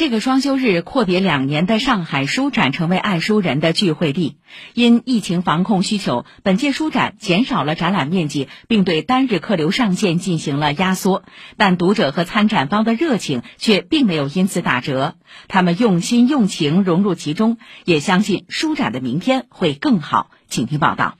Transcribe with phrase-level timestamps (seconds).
[0.00, 4.38] 这个双休日阔别两年的上海书展成为爱书人的聚会地。
[4.72, 11.22] 因疫情防控需求，本届书展减少了展览面积，并对单日客流上限进行了压缩。
[11.58, 15.16] 但读者和参展方的热情却并没有因此打折，
[15.48, 20.30] 他们用心用情融入其中，也相信书展的明天会更好。
[20.48, 21.18] 请听报道。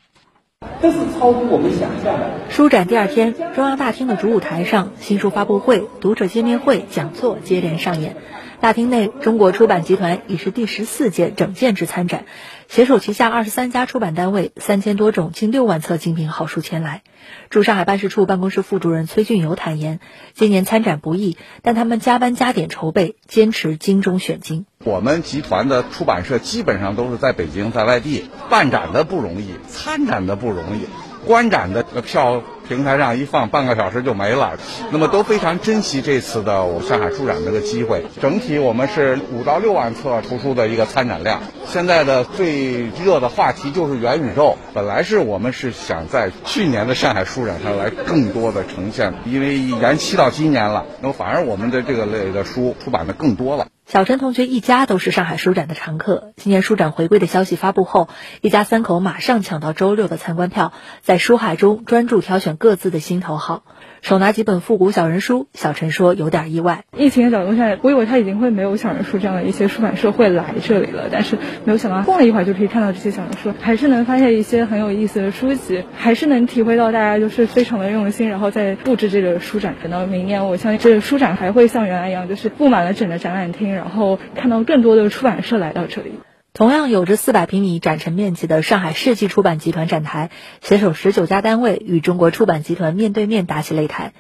[0.81, 2.31] 这是超乎我们想象的。
[2.49, 8.17] 书展第二天，中央大厅的主舞台上，新书发布会、读者见面会、讲座接连上演。
[8.61, 12.27] 大厅内，中国出版集团已是第十四届整建制参展，
[12.69, 17.03] 携手旗下二十三家出版单位，三千多种近六万册精品好书前来。
[17.49, 19.99] 驻上海办事处办公室副主任崔俊友坦言，
[20.35, 24.67] 今年参展不易，但他们加班加点筹备，坚持精中选精。
[24.85, 30.85] 我们集团的出版社基本上都是在北京，在外地办展的不容易，参展的不容易，
[31.27, 32.43] 观展的票。
[32.71, 34.53] 平台上一放，半个小时就没了。
[34.93, 38.05] 那么都非常珍惜这次的我上海书展这个机会。
[38.23, 41.41] 整体我们是五到六万册图书的一个参展量。
[41.67, 44.57] 现在的最热的话题就是元宇宙。
[44.73, 53.67] 本来是我们是想在去年的上海书展上来更多的呈现，因为延期到今年了，那么反而我们的这个类的书出版的更多了。
[53.91, 56.33] 小陈同学一家都是上海书展的常客。
[56.37, 58.09] 今年书展回归的消息发布后，
[58.41, 63.65] 一家三口马上抢到周六的参观票，在书海中专注挑选各自的心头好。
[64.03, 66.85] 手拿几本复古小人书，小陈说有点意外。
[66.97, 79.75] 疫情的角度下，我以为他已经会没有小人书这样的一些出版社会来这里了，但是没有想到逛了一会儿就可以看到这些小人书，还是能发现一些很有意思的书籍，还是能体会到大家就是非常的用心，然后在布置这个书展。
[79.83, 83.75] 等到明年，我相信这个书展还会像原来一样，就是布满了整个展览厅。
[83.75, 86.13] 然后看到更多的出版社来到这里。
[86.53, 94.15] 同样有着四百平米展陈面积的上海世纪出版集团展台，携手十九家单位与中国出版集团面对面打起擂台。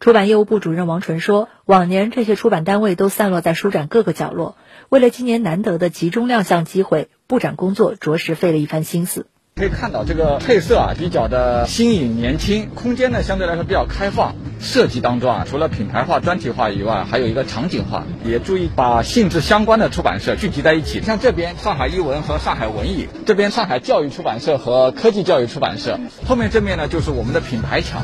[0.00, 4.56] 出版业务部主任王纯说：“往年这些出版单位都散落在书展各个角落，
[4.88, 14.34] 为了今年难得的集中亮相机会，布展工作着实费了一番心思。”可以看到这个配色啊，比较的新颖年轻，空间呢相对来说比较开放。
[14.58, 21.02] 设计当中啊，除了品牌化、专题化以外，还有一个场景化，也注意把性质相关的出版社聚集在一起。
[21.02, 28.02] 像这边上海译文和上海文艺，这边上海教育出版社和科技教育出版社，后面这面呢就是我们的品牌墙。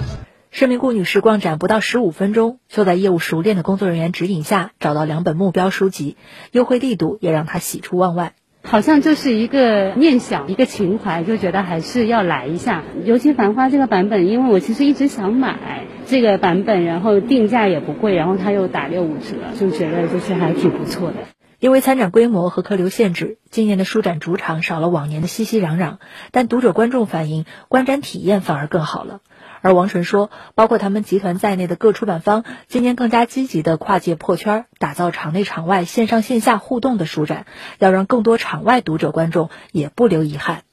[0.51, 6.19] 施明顾女士逛展不到十五分钟，就在业务熟练的工作人员指引下找到两本目标书籍，
[6.51, 8.35] 优惠力度也让她喜出望外。
[8.65, 12.85] 好像就是一个念想，一个情怀，就觉得还是要来一下。
[13.05, 21.17] 尤其《繁花》这个版本，因为我其实一直想买这个版本，然后定价也不贵，然后它又打六五折，就觉得就是还挺不错的。
[21.59, 25.99] 因为参展规模和客流限制，今年的书展主场少了往年的熙熙攘攘，
[26.33, 29.21] 但读者观众反映，观展体验反而更好了。
[29.61, 37.47] 而王纯说，包括他们集团在内的各出版方，今年更加积极的跨界破圈，打造场内场外、线上线下互动的书展，
[37.79, 40.65] 要让更多场外读者观众也不留遗憾。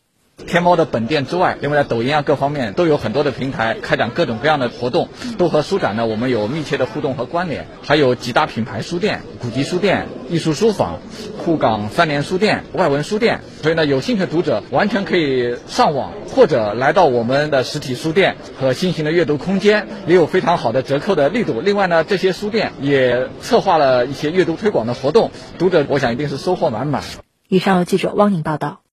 [0.48, 7.68] 天猫的本店之外，另外在抖音啊各方面都有很多的平台开展各种各样的活动，都和书展呢我们有密切的互动和关联。
[7.84, 11.00] 还有几大品牌书店、古籍书店、艺术书房、
[11.38, 21.62] 沪港三联书店、外文书店，所以呢有兴趣的读者完全可以上网或者来到我们的实体书店和新型的阅读空间，也有非常好的折扣的力度。
[21.62, 27.04] 另外呢，这些书店也策划了一些阅读推广的活动，读者我想一定是收获满满。
[27.48, 28.82] 以上由记者汪宁报道。